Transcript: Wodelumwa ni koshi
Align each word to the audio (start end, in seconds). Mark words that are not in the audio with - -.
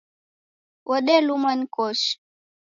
Wodelumwa 0.89 1.51
ni 1.57 1.65
koshi 1.75 2.13